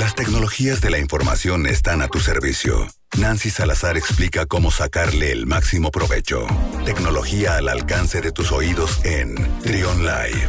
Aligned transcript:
Las 0.00 0.14
tecnologías 0.14 0.80
de 0.80 0.88
la 0.88 0.98
información 0.98 1.66
están 1.66 2.00
a 2.00 2.08
tu 2.08 2.20
servicio. 2.20 2.86
Nancy 3.20 3.50
Salazar 3.50 3.98
explica 3.98 4.46
cómo 4.46 4.70
sacarle 4.70 5.30
el 5.30 5.44
máximo 5.44 5.90
provecho. 5.90 6.46
Tecnología 6.86 7.58
al 7.58 7.68
alcance 7.68 8.22
de 8.22 8.32
tus 8.32 8.50
oídos 8.50 9.04
en 9.04 9.34
Trion 9.60 9.98
Live. 9.98 10.48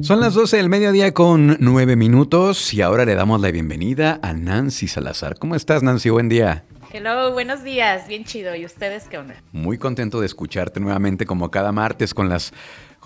Son 0.00 0.20
las 0.20 0.34
12 0.34 0.58
del 0.58 0.68
mediodía 0.68 1.12
con 1.12 1.56
9 1.58 1.96
minutos 1.96 2.72
y 2.72 2.80
ahora 2.80 3.04
le 3.04 3.16
damos 3.16 3.40
la 3.40 3.50
bienvenida 3.50 4.20
a 4.22 4.32
Nancy 4.32 4.86
Salazar. 4.86 5.40
¿Cómo 5.40 5.56
estás, 5.56 5.82
Nancy? 5.82 6.10
Buen 6.10 6.28
día. 6.28 6.64
Hello, 6.92 7.32
buenos 7.32 7.64
días, 7.64 8.06
bien 8.06 8.24
chido. 8.24 8.54
¿Y 8.54 8.64
ustedes 8.64 9.08
qué 9.10 9.18
onda? 9.18 9.34
Muy 9.50 9.78
contento 9.78 10.20
de 10.20 10.26
escucharte 10.26 10.78
nuevamente 10.78 11.26
como 11.26 11.50
cada 11.50 11.72
martes 11.72 12.14
con 12.14 12.28
las, 12.28 12.52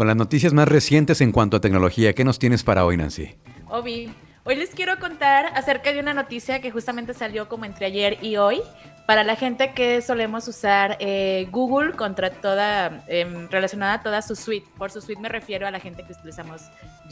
con 0.00 0.06
las 0.06 0.16
noticias 0.16 0.54
más 0.54 0.66
recientes 0.66 1.20
en 1.20 1.30
cuanto 1.30 1.58
a 1.58 1.60
tecnología. 1.60 2.14
¿Qué 2.14 2.24
nos 2.24 2.38
tienes 2.38 2.62
para 2.62 2.86
hoy, 2.86 2.96
Nancy? 2.96 3.34
Obi, 3.68 4.10
hoy 4.44 4.56
les 4.56 4.70
quiero 4.70 4.98
contar 4.98 5.52
acerca 5.54 5.92
de 5.92 6.00
una 6.00 6.14
noticia 6.14 6.62
que 6.62 6.70
justamente 6.70 7.12
salió 7.12 7.50
como 7.50 7.66
entre 7.66 7.84
ayer 7.84 8.16
y 8.22 8.36
hoy. 8.36 8.62
Para 9.06 9.24
la 9.24 9.36
gente 9.36 9.74
que 9.74 10.00
solemos 10.00 10.48
usar 10.48 10.96
eh, 11.00 11.48
Google 11.50 11.92
contra 11.92 12.30
toda, 12.30 13.04
em, 13.08 13.46
relacionada 13.50 13.92
a 13.92 14.02
toda 14.02 14.22
su 14.22 14.36
suite. 14.36 14.66
Por 14.78 14.90
su 14.90 15.02
suite 15.02 15.20
me 15.20 15.28
refiero 15.28 15.66
a 15.66 15.70
la 15.70 15.80
gente 15.80 16.02
que 16.02 16.14
utilizamos 16.14 16.62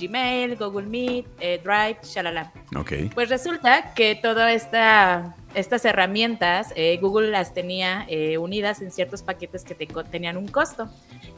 Gmail, 0.00 0.56
Google 0.56 0.86
Meet, 0.86 1.26
eh, 1.40 1.60
Drive, 1.62 1.98
shalala. 2.04 2.54
Ok. 2.74 2.92
Pues 3.12 3.28
resulta 3.28 3.92
que 3.92 4.14
todas 4.14 4.50
esta, 4.50 5.36
estas 5.54 5.84
herramientas 5.84 6.72
eh, 6.76 6.98
Google 7.00 7.30
las 7.30 7.54
tenía 7.54 8.04
eh, 8.08 8.38
unidas 8.38 8.80
en 8.82 8.90
ciertos 8.90 9.22
paquetes 9.22 9.64
que 9.64 9.74
te- 9.74 9.86
tenían 10.10 10.36
un 10.36 10.46
costo. 10.48 10.88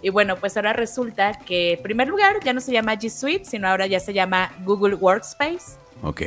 Y 0.03 0.11
bueno, 0.11 0.37
pues 0.37 0.57
ahora 0.57 0.73
resulta 0.73 1.39
que 1.39 1.75
en 1.75 1.83
primer 1.83 2.09
lugar 2.09 2.37
ya 2.45 2.53
no 2.53 2.61
se 2.61 2.73
llama 2.73 2.95
G 2.95 3.09
Suite, 3.11 3.45
sino 3.45 3.69
ahora 3.69 3.87
ya 3.87 4.01
se 4.01 4.13
llama 4.13 4.53
Google 4.65 4.95
Workspace. 4.97 5.79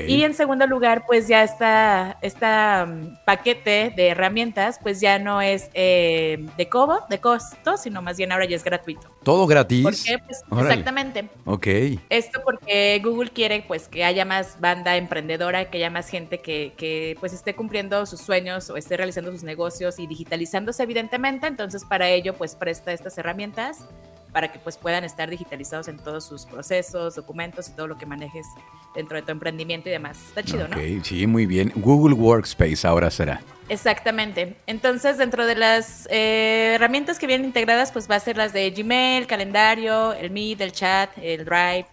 Y 0.07 0.23
en 0.23 0.33
segundo 0.33 0.67
lugar, 0.67 1.05
pues 1.07 1.27
ya 1.27 1.43
está 1.43 2.17
esta 2.21 2.85
mm, 2.85 3.25
paquete 3.25 3.93
de 3.95 4.09
herramientas, 4.09 4.79
pues 4.81 4.99
ya 4.99 5.19
no 5.19 5.41
es 5.41 5.69
eh, 5.73 6.45
de 6.57 6.69
cobo, 6.69 6.99
de 7.09 7.19
costo, 7.19 7.77
sino 7.77 8.01
más 8.01 8.17
bien 8.17 8.31
ahora 8.31 8.45
ya 8.45 8.55
es 8.55 8.63
gratuito. 8.63 9.09
¿Todo 9.23 9.47
gratis? 9.47 9.83
¿Por 9.83 9.93
qué? 9.93 10.19
Pues 10.19 10.43
exactamente. 10.51 11.29
Ok. 11.45 11.67
Esto 12.09 12.41
porque 12.43 13.01
Google 13.03 13.31
quiere 13.31 13.63
pues 13.67 13.87
que 13.87 14.03
haya 14.03 14.25
más 14.25 14.59
banda 14.59 14.95
emprendedora, 14.97 15.69
que 15.69 15.77
haya 15.77 15.89
más 15.89 16.09
gente 16.09 16.39
que, 16.39 16.73
que, 16.77 17.17
pues 17.19 17.33
esté 17.33 17.55
cumpliendo 17.55 18.05
sus 18.05 18.21
sueños 18.21 18.69
o 18.69 18.77
esté 18.77 18.97
realizando 18.97 19.31
sus 19.31 19.43
negocios 19.43 19.97
y 19.99 20.07
digitalizándose 20.07 20.83
evidentemente. 20.83 21.47
Entonces 21.47 21.83
para 21.85 22.09
ello 22.09 22.33
pues 22.33 22.55
presta 22.55 22.93
estas 22.93 23.17
herramientas 23.17 23.85
para 24.33 24.51
que 24.51 24.59
pues 24.59 24.77
puedan 24.77 25.03
estar 25.03 25.29
digitalizados 25.29 25.87
en 25.87 25.97
todos 25.97 26.25
sus 26.25 26.45
procesos, 26.45 27.15
documentos 27.15 27.69
y 27.69 27.71
todo 27.71 27.87
lo 27.87 27.97
que 27.97 28.05
manejes 28.05 28.47
dentro 28.95 29.15
de 29.15 29.21
tu 29.21 29.31
emprendimiento 29.31 29.89
y 29.89 29.91
demás. 29.91 30.17
Está 30.27 30.43
chido, 30.43 30.67
¿no? 30.67 30.77
Sí, 31.03 31.27
muy 31.27 31.45
bien. 31.45 31.71
Google 31.75 32.15
Workspace 32.15 32.85
ahora 32.87 33.11
será. 33.11 33.41
Exactamente. 33.69 34.55
Entonces, 34.67 35.17
dentro 35.17 35.45
de 35.45 35.55
las 35.55 36.07
eh, 36.11 36.73
herramientas 36.75 37.19
que 37.19 37.27
vienen 37.27 37.45
integradas, 37.45 37.91
pues 37.91 38.09
va 38.09 38.15
a 38.15 38.19
ser 38.19 38.35
las 38.35 38.51
de 38.51 38.69
Gmail, 38.71 39.27
calendario, 39.27 40.13
el 40.13 40.31
Meet, 40.31 40.61
el 40.61 40.71
chat, 40.71 41.11
el 41.21 41.45
Drive, 41.45 41.85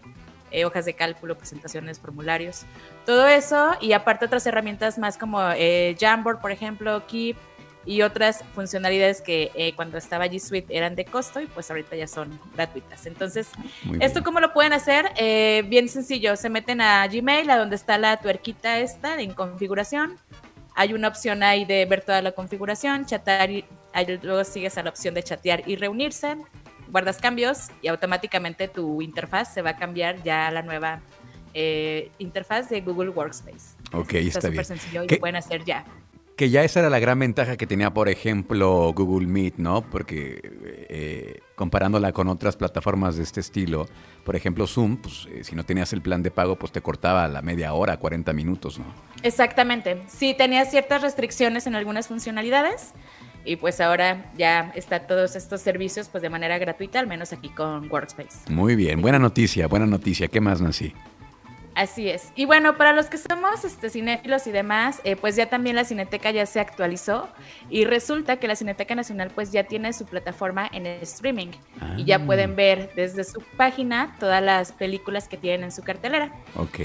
eh, 0.50 0.64
hojas 0.64 0.84
de 0.84 0.94
cálculo, 0.94 1.38
presentaciones, 1.38 2.00
formularios, 2.00 2.62
todo 3.06 3.28
eso 3.28 3.72
y 3.80 3.92
aparte 3.92 4.24
otras 4.24 4.44
herramientas 4.46 4.98
más 4.98 5.16
como 5.16 5.40
eh, 5.54 5.96
Jamboard, 5.98 6.40
por 6.40 6.50
ejemplo, 6.50 7.06
Keep 7.06 7.36
y 7.86 8.02
otras 8.02 8.44
funcionalidades 8.54 9.22
que 9.22 9.50
eh, 9.54 9.72
cuando 9.74 9.96
estaba 9.98 10.26
G 10.26 10.38
Suite 10.38 10.76
eran 10.76 10.94
de 10.96 11.04
costo 11.06 11.40
y 11.40 11.46
pues 11.46 11.70
ahorita 11.70 11.96
ya 11.96 12.06
son 12.06 12.38
gratuitas. 12.54 13.06
Entonces. 13.06 13.48
¿Esto 14.00 14.22
cómo 14.22 14.38
lo 14.40 14.52
pueden 14.52 14.72
hacer? 14.74 15.06
Eh, 15.16 15.64
bien 15.66 15.88
sencillo, 15.88 16.36
se 16.36 16.50
meten 16.50 16.80
a 16.80 17.06
Gmail, 17.06 17.48
a 17.50 17.56
donde 17.56 17.76
está 17.76 17.96
la 17.98 18.18
tuerquita 18.18 18.78
esta 18.80 19.20
en 19.20 19.32
configuración. 19.32 20.18
Hay 20.74 20.92
una 20.92 21.08
opción 21.08 21.42
ahí 21.42 21.64
de 21.64 21.84
ver 21.86 22.02
toda 22.02 22.20
la 22.22 22.32
configuración, 22.32 23.06
chatear 23.06 23.50
y 23.50 23.64
ahí 23.92 24.18
luego 24.22 24.44
sigues 24.44 24.76
a 24.78 24.82
la 24.82 24.90
opción 24.90 25.14
de 25.14 25.22
chatear 25.22 25.62
y 25.68 25.76
reunirse, 25.76 26.36
guardas 26.90 27.18
cambios 27.18 27.68
y 27.82 27.88
automáticamente 27.88 28.68
tu 28.68 29.00
interfaz 29.02 29.52
se 29.54 29.62
va 29.62 29.70
a 29.70 29.76
cambiar 29.76 30.22
ya 30.22 30.46
a 30.48 30.50
la 30.50 30.62
nueva 30.62 31.00
eh, 31.54 32.10
interfaz 32.18 32.68
de 32.68 32.80
Google 32.82 33.10
Workspace. 33.10 33.74
Ok, 33.92 34.14
está 34.14 34.18
está 34.18 34.40
súper 34.42 34.52
bien. 34.52 34.64
sencillo 34.64 35.02
y 35.02 35.06
¿Qué- 35.08 35.14
lo 35.16 35.20
pueden 35.20 35.36
hacer 35.36 35.64
ya. 35.64 35.84
Que 36.40 36.48
ya 36.48 36.64
esa 36.64 36.80
era 36.80 36.88
la 36.88 36.98
gran 37.00 37.18
ventaja 37.18 37.58
que 37.58 37.66
tenía, 37.66 37.92
por 37.92 38.08
ejemplo, 38.08 38.94
Google 38.96 39.26
Meet, 39.26 39.58
¿no? 39.58 39.82
Porque 39.82 40.40
eh, 40.88 41.40
comparándola 41.54 42.12
con 42.12 42.28
otras 42.28 42.56
plataformas 42.56 43.18
de 43.18 43.24
este 43.24 43.40
estilo, 43.40 43.86
por 44.24 44.36
ejemplo 44.36 44.66
Zoom, 44.66 44.96
pues 44.96 45.28
eh, 45.30 45.44
si 45.44 45.54
no 45.54 45.64
tenías 45.66 45.92
el 45.92 46.00
plan 46.00 46.22
de 46.22 46.30
pago, 46.30 46.56
pues 46.56 46.72
te 46.72 46.80
cortaba 46.80 47.28
la 47.28 47.42
media 47.42 47.74
hora, 47.74 47.98
40 47.98 48.32
minutos, 48.32 48.78
¿no? 48.78 48.86
Exactamente. 49.22 50.00
Sí, 50.06 50.32
tenía 50.32 50.64
ciertas 50.64 51.02
restricciones 51.02 51.66
en 51.66 51.74
algunas 51.74 52.08
funcionalidades 52.08 52.94
y 53.44 53.56
pues 53.56 53.78
ahora 53.82 54.32
ya 54.38 54.72
está 54.74 55.06
todos 55.06 55.36
estos 55.36 55.60
servicios 55.60 56.08
pues 56.08 56.22
de 56.22 56.30
manera 56.30 56.56
gratuita, 56.56 57.00
al 57.00 57.06
menos 57.06 57.34
aquí 57.34 57.50
con 57.50 57.92
Workspace. 57.92 58.50
Muy 58.50 58.76
bien, 58.76 59.02
buena 59.02 59.18
noticia, 59.18 59.66
buena 59.66 59.84
noticia. 59.84 60.28
¿Qué 60.28 60.40
más, 60.40 60.62
Nancy? 60.62 60.94
Así 61.74 62.08
es. 62.10 62.32
Y 62.34 62.46
bueno, 62.46 62.76
para 62.76 62.92
los 62.92 63.06
que 63.06 63.16
somos 63.16 63.64
este, 63.64 63.90
cinéfilos 63.90 64.46
y 64.46 64.50
demás, 64.50 65.00
eh, 65.04 65.14
pues 65.16 65.36
ya 65.36 65.46
también 65.46 65.76
la 65.76 65.84
Cineteca 65.84 66.30
ya 66.32 66.44
se 66.44 66.58
actualizó 66.60 67.28
y 67.70 67.84
resulta 67.84 68.36
que 68.38 68.48
la 68.48 68.56
Cineteca 68.56 68.94
Nacional 68.94 69.30
pues 69.34 69.52
ya 69.52 69.64
tiene 69.64 69.92
su 69.92 70.04
plataforma 70.04 70.68
en 70.72 70.86
streaming 70.86 71.48
y 71.96 72.04
ya 72.04 72.16
Ah. 72.16 72.26
pueden 72.26 72.56
ver 72.56 72.90
desde 72.96 73.22
su 73.24 73.40
página 73.56 74.16
todas 74.18 74.42
las 74.42 74.72
películas 74.72 75.28
que 75.28 75.36
tienen 75.36 75.64
en 75.64 75.72
su 75.72 75.82
cartelera. 75.82 76.32
Ok, 76.56 76.78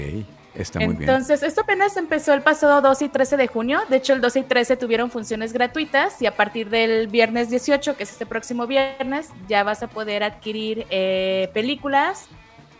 está 0.54 0.78
muy 0.78 0.94
bien. 0.94 1.02
Entonces, 1.02 1.42
esto 1.42 1.62
apenas 1.62 1.96
empezó 1.96 2.32
el 2.32 2.42
pasado 2.42 2.80
12 2.80 3.06
y 3.06 3.08
13 3.08 3.36
de 3.36 3.48
junio. 3.48 3.80
De 3.90 3.96
hecho, 3.96 4.12
el 4.12 4.20
12 4.20 4.38
y 4.38 4.42
13 4.44 4.76
tuvieron 4.76 5.10
funciones 5.10 5.52
gratuitas 5.52 6.22
y 6.22 6.26
a 6.26 6.36
partir 6.36 6.70
del 6.70 7.08
viernes 7.08 7.50
18, 7.50 7.96
que 7.96 8.04
es 8.04 8.12
este 8.12 8.24
próximo 8.24 8.66
viernes, 8.68 9.30
ya 9.48 9.64
vas 9.64 9.82
a 9.82 9.88
poder 9.88 10.22
adquirir 10.22 10.86
eh, 10.90 11.50
películas 11.52 12.28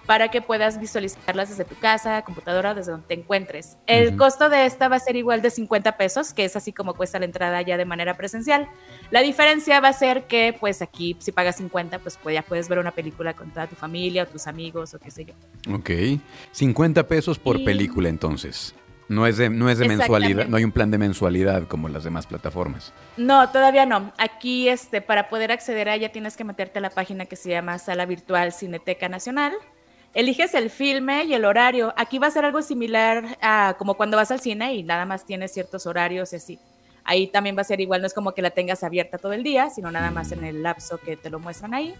para 0.06 0.28
que 0.28 0.40
puedas 0.40 0.78
visualizarlas 0.80 1.48
desde 1.50 1.64
tu 1.64 1.74
casa, 1.76 2.22
computadora, 2.22 2.74
desde 2.74 2.92
donde 2.92 3.06
te 3.08 3.14
encuentres. 3.14 3.76
El 3.86 4.16
costo 4.16 4.48
de 4.48 4.64
esta 4.66 4.88
va 4.88 4.96
a 4.96 5.00
ser 5.00 5.16
igual 5.16 5.42
de 5.42 5.50
50 5.50 5.96
pesos, 5.96 6.32
que 6.32 6.44
es 6.44 6.54
así 6.56 6.72
como 6.72 6.94
cuesta 6.94 7.18
la 7.18 7.24
entrada 7.24 7.60
ya 7.62 7.76
de 7.76 7.84
manera 7.84 8.16
presencial. 8.16 8.68
La 9.10 9.20
diferencia 9.20 9.80
va 9.80 9.88
a 9.88 9.92
ser 9.92 10.24
que, 10.26 10.56
pues 10.58 10.80
aquí, 10.82 11.16
si 11.18 11.32
pagas 11.32 11.56
50, 11.56 11.98
pues, 11.98 12.18
pues, 12.22 12.34
ya 12.34 12.42
puedes 12.42 12.68
ver 12.68 12.78
una 12.78 12.92
película 12.92 13.34
con 13.34 13.50
toda 13.50 13.66
tu 13.66 13.74
familia 13.76 14.22
o 14.22 14.26
tus 14.26 14.46
amigos 14.46 14.94
o 14.94 14.98
qué 14.98 15.10
sé 15.10 15.24
yo. 15.24 15.34
Ok, 15.74 15.90
50 16.52 17.06
pesos 17.08 17.38
por 17.38 17.58
Y- 17.60 17.64
película 17.64 18.08
entonces. 18.08 18.74
No 19.08 19.24
es 19.28 19.36
de, 19.36 19.50
no 19.50 19.70
es 19.70 19.78
de 19.78 19.86
mensualidad, 19.86 20.46
no 20.48 20.56
hay 20.56 20.64
un 20.64 20.72
plan 20.72 20.90
de 20.90 20.98
mensualidad 20.98 21.68
como 21.68 21.88
las 21.88 22.02
demás 22.02 22.26
plataformas. 22.26 22.92
No, 23.16 23.48
todavía 23.50 23.86
no. 23.86 24.12
Aquí, 24.18 24.68
este, 24.68 25.00
para 25.00 25.28
poder 25.28 25.52
acceder 25.52 25.88
a 25.88 25.94
ella 25.94 26.10
tienes 26.10 26.36
que 26.36 26.42
meterte 26.42 26.80
a 26.80 26.82
la 26.82 26.90
página 26.90 27.24
que 27.26 27.36
se 27.36 27.50
llama 27.50 27.78
Sala 27.78 28.04
Virtual 28.04 28.52
Cineteca 28.52 29.08
Nacional. 29.08 29.52
Eliges 30.16 30.54
el 30.54 30.70
filme 30.70 31.24
y 31.24 31.34
el 31.34 31.44
horario. 31.44 31.92
Aquí 31.94 32.18
va 32.18 32.28
a 32.28 32.30
ser 32.30 32.46
algo 32.46 32.62
similar 32.62 33.36
a 33.42 33.74
como 33.76 33.98
cuando 33.98 34.16
vas 34.16 34.30
al 34.30 34.40
cine 34.40 34.74
y 34.74 34.82
nada 34.82 35.04
más 35.04 35.26
tienes 35.26 35.52
ciertos 35.52 35.84
horarios 35.84 36.32
así. 36.32 36.58
Ahí 37.04 37.26
también 37.26 37.54
va 37.54 37.60
a 37.60 37.64
ser 37.64 37.82
igual, 37.82 38.00
no 38.00 38.06
es 38.06 38.14
como 38.14 38.32
que 38.32 38.40
la 38.40 38.48
tengas 38.48 38.82
abierta 38.82 39.18
todo 39.18 39.34
el 39.34 39.42
día, 39.42 39.68
sino 39.68 39.90
nada 39.90 40.10
más 40.10 40.32
en 40.32 40.42
el 40.42 40.62
lapso 40.62 40.96
que 40.96 41.18
te 41.18 41.28
lo 41.28 41.38
muestran 41.38 41.74
ahí. 41.74 41.94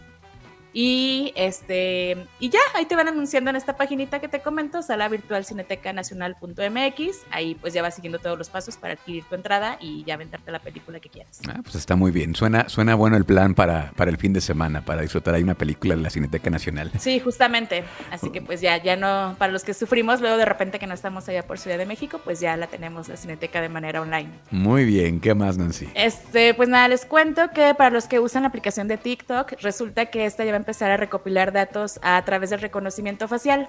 Y 0.79 1.33
este 1.37 2.19
y 2.39 2.51
ya, 2.51 2.59
ahí 2.75 2.85
te 2.85 2.95
van 2.97 3.09
anunciando 3.09 3.49
en 3.49 3.57
esta 3.57 3.79
paginita 3.79 4.21
que 4.21 4.29
te 4.29 4.41
comento, 4.41 4.83
sala 4.83 5.09
virtual 5.09 5.43
cineteca 5.47 5.91
nacional.mx. 5.95 7.23
Ahí 7.31 7.55
pues 7.55 7.73
ya 7.73 7.81
vas 7.81 7.95
siguiendo 7.95 8.19
todos 8.19 8.37
los 8.37 8.51
pasos 8.51 8.77
para 8.77 8.93
adquirir 8.93 9.25
tu 9.25 9.37
entrada 9.37 9.79
y 9.81 10.05
ya 10.05 10.13
aventarte 10.13 10.53
la 10.53 10.59
película 10.59 11.01
que 11.01 11.09
quieras. 11.09 11.41
Ah, 11.49 11.61
pues 11.63 11.77
está 11.77 11.97
muy 11.97 12.11
bien. 12.11 12.35
Suena, 12.35 12.69
suena 12.69 12.95
bueno 12.95 13.17
el 13.17 13.25
plan 13.25 13.55
para, 13.55 13.93
para 13.97 14.11
el 14.11 14.19
fin 14.19 14.35
de 14.35 14.43
semana, 14.43 14.85
para 14.85 15.01
disfrutar 15.01 15.35
ahí 15.35 15.43
una 15.43 15.55
película 15.55 15.95
en 15.95 16.03
la 16.03 16.11
Cineteca 16.11 16.51
Nacional. 16.51 16.93
Sí, 16.99 17.21
justamente. 17.21 17.83
Así 18.11 18.29
que 18.29 18.43
pues 18.43 18.61
ya, 18.61 18.77
ya 18.77 18.97
no, 18.97 19.35
para 19.39 19.53
los 19.53 19.65
que 19.65 19.73
sufrimos 19.73 20.21
luego 20.21 20.37
de 20.37 20.45
repente 20.45 20.79
que 20.79 20.87
no 20.87 20.93
estamos 20.93 21.27
allá 21.31 21.47
por 21.47 21.59
Ciudad 21.59 21.79
de 21.79 21.87
México, 21.87 22.21
pues 22.23 22.39
ya 22.39 22.55
la 22.59 22.67
tenemos 22.67 23.09
la 23.09 23.17
cineteca 23.17 23.63
de 23.63 23.71
manera 23.71 24.03
online. 24.03 24.29
Muy 24.51 24.85
bien, 24.85 25.21
¿qué 25.21 25.35
más, 25.35 25.57
Nancy? 25.57 25.89
Este, 25.95 26.53
pues 26.53 26.69
nada, 26.69 26.87
les 26.89 27.07
cuento 27.07 27.51
que 27.55 27.75
para 27.75 27.89
los 27.89 28.09
que 28.09 28.21
usan 28.21 28.43
la 28.43 28.49
aplicación 28.49 28.89
de 28.89 28.99
TikTok, 28.99 29.55
resulta 29.63 30.05
que 30.07 30.27
esta 30.27 30.45
ya 30.45 30.51
va 30.51 30.57
a 30.57 30.66
empezar 30.67 30.91
a 30.91 30.97
recopilar 30.97 31.53
datos 31.53 32.01
a 32.03 32.21
través 32.25 32.51
del 32.51 32.61
reconocimiento 32.61 33.29
facial. 33.29 33.69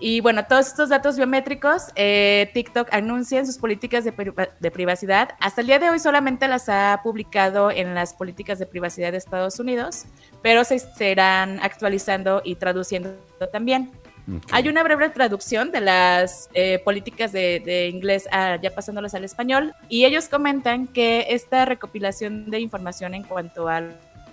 Y 0.00 0.20
bueno, 0.20 0.46
todos 0.46 0.68
estos 0.68 0.88
datos 0.88 1.16
biométricos, 1.16 1.88
eh, 1.96 2.50
TikTok 2.54 2.88
anuncia 2.92 3.40
en 3.40 3.46
sus 3.46 3.58
políticas 3.58 4.04
de, 4.04 4.12
de 4.58 4.70
privacidad. 4.70 5.30
Hasta 5.40 5.60
el 5.60 5.66
día 5.66 5.78
de 5.80 5.90
hoy 5.90 5.98
solamente 5.98 6.48
las 6.48 6.68
ha 6.70 7.00
publicado 7.02 7.70
en 7.70 7.94
las 7.94 8.14
políticas 8.14 8.58
de 8.58 8.64
privacidad 8.66 9.12
de 9.12 9.18
Estados 9.18 9.58
Unidos, 9.60 10.04
pero 10.40 10.64
se 10.64 10.78
serán 10.78 11.58
actualizando 11.62 12.40
y 12.44 12.54
traduciendo 12.54 13.16
también. 13.52 13.90
Ok. 14.28 14.44
Hay 14.52 14.68
una 14.68 14.82
breve 14.82 15.08
traducción 15.08 15.72
de 15.72 15.80
las 15.80 16.48
eh, 16.54 16.78
políticas 16.84 17.32
de, 17.32 17.60
de 17.64 17.88
inglés 17.88 18.28
a- 18.30 18.56
ya 18.62 18.70
pasándolas 18.70 19.14
al 19.14 19.24
español 19.24 19.74
y 19.88 20.04
ellos 20.04 20.28
comentan 20.28 20.86
que 20.86 21.26
esta 21.30 21.64
recopilación 21.64 22.50
de 22.50 22.60
información 22.60 23.14
en 23.14 23.24
cuanto 23.24 23.68
a 23.68 23.82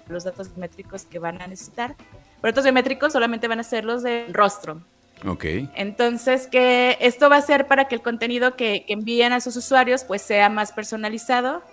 los 0.07 0.23
datos 0.23 0.49
biométricos 0.49 1.03
que 1.03 1.19
van 1.19 1.41
a 1.41 1.47
necesitar, 1.47 1.95
pero 2.41 2.51
datos 2.51 2.63
biométricos 2.63 3.13
solamente 3.13 3.47
van 3.47 3.59
a 3.59 3.63
ser 3.63 3.85
los 3.85 4.03
de 4.03 4.25
rostro. 4.31 4.81
Ok. 5.25 5.45
Entonces, 5.75 6.47
que 6.47 6.97
esto 6.99 7.29
va 7.29 7.37
a 7.37 7.41
ser 7.41 7.67
para 7.67 7.87
que 7.87 7.95
el 7.95 8.01
contenido 8.01 8.55
que, 8.55 8.85
que 8.85 8.93
envíen 8.93 9.33
a 9.33 9.41
sus 9.41 9.55
usuarios 9.55 10.03
pues 10.03 10.21
sea 10.21 10.49
más 10.49 10.71
personalizado 10.71 11.63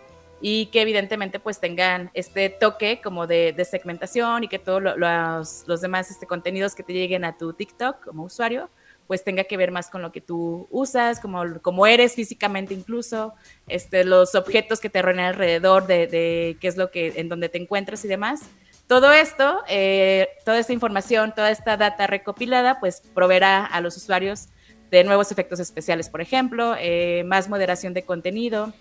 y 0.41 0.67
que 0.67 0.83
evidentemente 0.83 1.39
pues 1.39 1.61
tengan 1.61 2.11
este 2.15 2.51
toque 2.51 3.01
como 3.03 3.27
de, 3.27 3.53
de 3.53 3.65
segmentación 3.65 4.45
y 4.45 4.49
que 4.49 4.59
todos 4.59 4.83
lo, 4.83 4.97
los, 4.97 5.65
los, 5.67 5.81
demás 5.81 6.11
este, 6.11 6.27
contenidos 6.27 6.75
que 6.75 6.83
te 6.83 6.93
lleguen 6.93 7.25
a 7.25 7.39
tu 7.39 7.53
TikTok 7.53 8.05
como 8.05 8.25
usuario 8.25 8.69
pues 9.07 9.25
tenga 9.25 9.45
que 9.45 9.57
ver 9.57 9.71
más 9.71 9.91
con 9.91 10.03
lo 10.03 10.13
que 10.13 10.21
tú 10.21 10.69
usas, 10.71 11.21
como, 11.21 11.61
como 11.61 11.87
eres 11.87 12.15
físicamente 12.15 12.75
incluso, 12.75 13.35
este, 13.69 14.05
los 14.05 14.35
objetos 14.35 14.81
que 14.81 14.89
te 14.89 15.03
rodean 15.03 15.21
alrededor 15.21 15.87
de, 15.87 16.07
de, 16.07 16.57
qué 16.61 16.69
es 16.69 16.77
lo 16.77 16.91
que, 16.91 17.15
en 17.17 17.29
donde 17.29 17.49
te 17.49 17.59
encuentras 17.59 18.05
y 18.05 18.09
demás. 18.09 18.43
Todo 18.87 19.13
esto, 19.13 19.61
eh, 19.69 20.29
toda 20.45 20.59
esta 20.59 20.73
información, 20.73 21.33
toda 21.35 21.51
esta 21.51 21.77
data 21.77 22.07
recopilada, 22.07 22.79
pues 22.81 23.03
proveerá 23.15 23.65
a 23.65 23.81
los 23.81 23.97
usuarios 23.97 24.49
de 24.91 25.05
nuevos 25.05 25.33
efectos 25.33 25.59
especiales, 25.61 26.11
por 26.11 26.21
ejemplo, 26.21 26.77
eh, 26.79 27.25
más 27.25 27.49
moderación 27.49 27.95
de 27.95 28.03
contenido, 28.03 28.75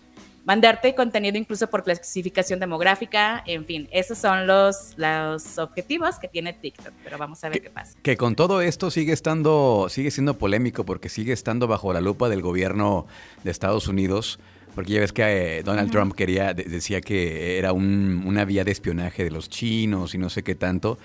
mandarte 0.45 0.95
contenido 0.95 1.37
incluso 1.37 1.69
por 1.69 1.83
clasificación 1.83 2.59
demográfica, 2.59 3.43
en 3.45 3.65
fin, 3.65 3.87
esos 3.91 4.17
son 4.17 4.47
los, 4.47 4.93
los 4.97 5.57
objetivos 5.57 6.17
que 6.19 6.27
tiene 6.27 6.53
TikTok, 6.53 6.93
pero 7.03 7.17
vamos 7.17 7.43
a 7.43 7.49
ver 7.49 7.57
que, 7.57 7.63
qué 7.63 7.69
pasa. 7.69 7.97
Que 8.01 8.17
con 8.17 8.35
todo 8.35 8.61
esto 8.61 8.91
sigue 8.91 9.13
estando, 9.13 9.87
sigue 9.89 10.11
siendo 10.11 10.37
polémico 10.37 10.85
porque 10.85 11.09
sigue 11.09 11.33
estando 11.33 11.67
bajo 11.67 11.93
la 11.93 12.01
lupa 12.01 12.29
del 12.29 12.41
gobierno 12.41 13.05
de 13.43 13.51
Estados 13.51 13.87
Unidos. 13.87 14.39
Porque 14.75 14.93
ya 14.93 14.99
ves 15.01 15.13
que 15.13 15.23
eh, 15.59 15.63
Donald 15.63 15.87
uh 15.87 15.89
-huh. 15.89 15.93
Trump 15.93 16.15
quería, 16.15 16.53
de, 16.53 16.63
decía 16.63 17.01
que 17.01 17.57
era 17.57 17.73
un, 17.73 18.23
una 18.25 18.45
vía 18.45 18.63
de 18.63 18.71
espionaje 18.71 19.23
de 19.23 19.31
los 19.31 19.49
chinos 19.49 20.15
y 20.15 20.17
no 20.17 20.29
sé 20.29 20.43
qué 20.43 20.55
tanto. 20.55 20.97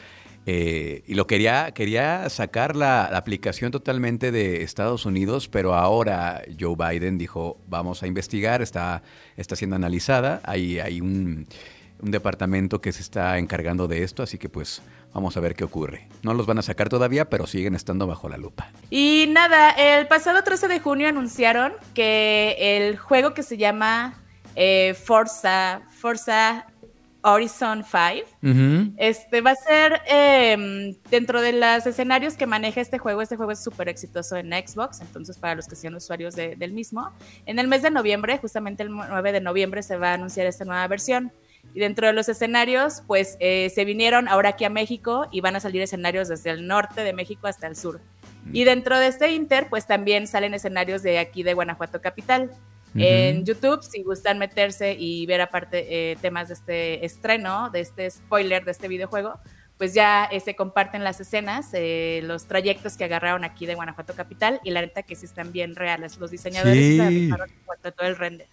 Eh, 0.48 1.02
y 1.08 1.14
lo 1.14 1.26
quería, 1.26 1.72
quería 1.72 2.30
sacar 2.30 2.76
la, 2.76 3.08
la, 3.10 3.18
aplicación 3.18 3.72
totalmente 3.72 4.30
de 4.30 4.62
Estados 4.62 5.04
Unidos, 5.04 5.48
pero 5.48 5.74
ahora 5.74 6.44
Joe 6.58 6.76
Biden 6.76 7.18
dijo, 7.18 7.58
vamos 7.68 8.04
a 8.04 8.06
investigar, 8.06 8.62
está, 8.62 9.02
está 9.36 9.56
siendo 9.56 9.74
analizada, 9.74 10.40
hay, 10.44 10.78
hay 10.78 11.00
un, 11.00 11.48
un, 12.00 12.10
departamento 12.10 12.80
que 12.80 12.92
se 12.92 13.02
está 13.02 13.38
encargando 13.38 13.88
de 13.88 14.02
esto, 14.02 14.22
así 14.22 14.38
que 14.38 14.48
pues 14.48 14.82
vamos 15.12 15.36
a 15.36 15.40
ver 15.40 15.54
qué 15.54 15.64
ocurre. 15.64 16.08
No 16.22 16.34
los 16.34 16.46
van 16.46 16.58
a 16.58 16.62
sacar 16.62 16.88
todavía, 16.88 17.28
pero 17.28 17.46
siguen 17.46 17.74
estando 17.74 18.06
bajo 18.06 18.28
la 18.28 18.36
lupa. 18.36 18.70
Y 18.90 19.26
nada, 19.30 19.70
el 19.70 20.06
pasado 20.06 20.42
13 20.42 20.68
de 20.68 20.80
junio 20.80 21.08
anunciaron 21.08 21.72
que 21.94 22.56
el 22.58 22.96
juego 22.96 23.34
que 23.34 23.42
se 23.42 23.56
llama 23.56 24.14
eh, 24.54 24.94
Forza, 24.94 25.82
Forza 25.90 26.66
Horizon 27.26 27.84
5. 27.84 28.28
Uh 28.42 28.46
-huh. 28.46 28.94
Este 28.96 29.40
va 29.40 29.50
a 29.50 29.56
ser 29.56 30.00
eh, 30.08 30.96
dentro 31.10 31.40
de 31.40 31.52
los 31.52 31.84
escenarios 31.84 32.34
que 32.34 32.46
maneja 32.46 32.80
este 32.80 32.98
juego. 32.98 33.20
Este 33.20 33.36
juego 33.36 33.50
es 33.50 33.62
súper 33.62 33.88
exitoso 33.88 34.36
en 34.36 34.52
Xbox, 34.52 35.00
entonces 35.00 35.36
para 35.36 35.56
los 35.56 35.66
que 35.66 35.74
sean 35.74 35.94
usuarios 35.96 36.36
de, 36.36 36.54
del 36.54 36.72
mismo. 36.72 37.10
En 37.44 37.58
el 37.58 37.66
mes 37.66 37.82
de 37.82 37.90
noviembre, 37.90 38.38
justamente 38.38 38.84
el 38.84 38.90
9 38.90 39.32
de 39.32 39.40
noviembre, 39.40 39.82
se 39.82 39.96
va 39.96 40.10
a 40.10 40.14
anunciar 40.14 40.46
esta 40.46 40.64
nueva 40.64 40.86
versión. 40.86 41.32
Y 41.74 41.80
dentro 41.80 42.06
de 42.06 42.12
los 42.12 42.28
escenarios, 42.28 43.02
pues 43.06 43.36
eh, 43.40 43.70
se 43.74 43.84
vinieron 43.84 44.28
ahora 44.28 44.50
aquí 44.50 44.64
a 44.64 44.70
México 44.70 45.26
y 45.30 45.40
van 45.40 45.56
a 45.56 45.60
salir 45.60 45.82
escenarios 45.82 46.28
desde 46.28 46.50
el 46.50 46.66
norte 46.66 47.02
de 47.02 47.12
México 47.12 47.46
hasta 47.46 47.66
el 47.66 47.76
sur. 47.76 48.00
Y 48.52 48.64
dentro 48.64 48.98
de 48.98 49.08
este 49.08 49.32
Inter, 49.32 49.68
pues 49.68 49.86
también 49.86 50.26
salen 50.26 50.54
escenarios 50.54 51.02
de 51.02 51.18
aquí 51.18 51.42
de 51.42 51.54
Guanajuato 51.54 52.00
Capital. 52.00 52.50
Uh 52.94 52.98
-huh. 52.98 53.04
En 53.04 53.44
YouTube, 53.44 53.82
si 53.82 54.02
gustan 54.02 54.38
meterse 54.38 54.96
y 54.98 55.26
ver 55.26 55.40
aparte 55.40 56.12
eh, 56.12 56.16
temas 56.22 56.48
de 56.48 56.54
este 56.54 57.04
estreno, 57.04 57.70
de 57.70 57.80
este 57.80 58.10
spoiler 58.10 58.64
de 58.64 58.70
este 58.70 58.88
videojuego, 58.88 59.38
pues 59.78 59.92
ya 59.92 60.24
eh, 60.26 60.40
se 60.40 60.56
comparten 60.56 61.04
las 61.04 61.20
escenas, 61.20 61.68
eh, 61.74 62.20
los 62.24 62.46
trayectos 62.46 62.96
que 62.96 63.04
agarraron 63.04 63.44
aquí 63.44 63.66
de 63.66 63.74
Guanajuato 63.74 64.14
Capital 64.14 64.60
y 64.64 64.70
la 64.70 64.80
neta 64.80 65.02
que 65.02 65.14
sí 65.14 65.26
están 65.26 65.52
bien 65.52 65.76
reales. 65.76 66.16
Los 66.18 66.30
diseñadores 66.30 66.78
sí. 66.78 67.28
se 67.28 67.36
cuanto 67.64 67.88
a 67.88 67.92
todo 67.92 68.06
el 68.06 68.16
render. 68.16 68.48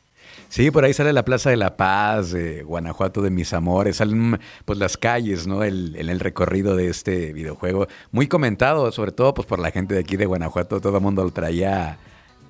Sí, 0.49 0.69
por 0.69 0.85
ahí 0.85 0.93
sale 0.93 1.13
la 1.13 1.25
Plaza 1.25 1.49
de 1.49 1.57
la 1.57 1.75
Paz, 1.77 2.31
de 2.31 2.63
Guanajuato 2.63 3.21
de 3.21 3.31
mis 3.31 3.53
amores, 3.53 3.97
salen 3.97 4.39
pues 4.65 4.77
las 4.77 4.97
calles, 4.97 5.47
¿no? 5.47 5.63
El, 5.63 5.95
en 5.95 6.09
el 6.09 6.19
recorrido 6.19 6.75
de 6.75 6.89
este 6.89 7.33
videojuego. 7.33 7.87
Muy 8.11 8.27
comentado, 8.27 8.91
sobre 8.91 9.11
todo 9.11 9.33
pues 9.33 9.47
por 9.47 9.59
la 9.59 9.71
gente 9.71 9.95
de 9.95 10.01
aquí 10.01 10.15
de 10.15 10.25
Guanajuato, 10.25 10.79
todo 10.79 10.97
el 10.97 11.03
mundo 11.03 11.23
lo 11.23 11.31
traía 11.31 11.97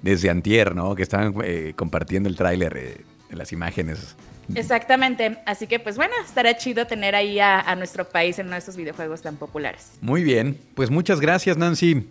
desde 0.02 0.30
antier, 0.30 0.76
¿no? 0.76 0.96
Que 0.96 1.04
estaban 1.04 1.34
eh, 1.44 1.74
compartiendo 1.76 2.28
el 2.28 2.36
tráiler, 2.36 2.76
eh, 2.76 3.02
las 3.32 3.54
imágenes. 3.54 4.16
Exactamente, 4.54 5.38
así 5.46 5.68
que 5.68 5.80
pues 5.80 5.96
bueno, 5.96 6.14
estará 6.26 6.58
chido 6.58 6.86
tener 6.86 7.16
ahí 7.16 7.40
a, 7.40 7.62
a 7.62 7.78
nuestro 7.78 8.04
país 8.04 8.38
en 8.40 8.50
nuestros 8.50 8.76
videojuegos 8.76 9.22
tan 9.22 9.38
populares. 9.38 9.94
Muy 10.02 10.24
bien, 10.24 10.60
pues 10.76 10.90
muchas 10.90 11.22
gracias 11.22 11.56
Nancy. 11.56 12.06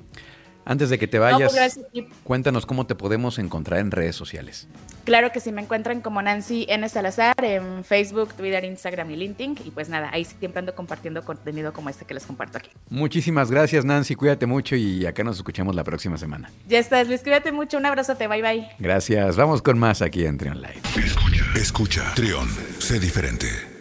Antes 0.64 0.90
de 0.90 0.98
que 0.98 1.08
te 1.08 1.18
vayas, 1.18 1.52
no, 1.52 1.82
pues 1.90 2.06
cuéntanos 2.24 2.66
cómo 2.66 2.86
te 2.86 2.94
podemos 2.94 3.38
encontrar 3.38 3.80
en 3.80 3.90
redes 3.90 4.16
sociales. 4.16 4.68
Claro 5.04 5.32
que 5.32 5.40
sí, 5.40 5.50
me 5.50 5.62
encuentran 5.62 6.00
como 6.00 6.22
Nancy 6.22 6.66
N. 6.68 6.88
Salazar 6.88 7.34
en 7.42 7.82
Facebook, 7.84 8.34
Twitter, 8.34 8.64
Instagram 8.64 9.10
y 9.10 9.16
LinkedIn. 9.16 9.58
Y 9.64 9.70
pues 9.70 9.88
nada, 9.88 10.10
ahí 10.12 10.24
siempre 10.24 10.60
ando 10.60 10.74
compartiendo 10.74 11.24
contenido 11.24 11.72
como 11.72 11.88
este 11.88 12.04
que 12.04 12.14
les 12.14 12.24
comparto 12.24 12.58
aquí. 12.58 12.70
Muchísimas 12.88 13.50
gracias, 13.50 13.84
Nancy. 13.84 14.14
Cuídate 14.14 14.46
mucho 14.46 14.76
y 14.76 15.04
acá 15.06 15.24
nos 15.24 15.36
escuchamos 15.36 15.74
la 15.74 15.82
próxima 15.82 16.16
semana. 16.18 16.50
Ya 16.68 16.78
estás, 16.78 17.08
Luis. 17.08 17.22
Cuídate 17.22 17.50
mucho. 17.50 17.78
Un 17.78 17.86
abrazote. 17.86 18.28
Bye, 18.28 18.42
bye. 18.42 18.68
Gracias. 18.78 19.36
Vamos 19.36 19.62
con 19.62 19.78
más 19.78 20.02
aquí 20.02 20.24
en 20.24 20.38
Trion 20.38 20.60
Live. 20.60 20.80
Escucha. 20.96 21.44
Escucha. 21.56 22.12
Trion. 22.14 22.48
Sé 22.78 23.00
diferente. 23.00 23.71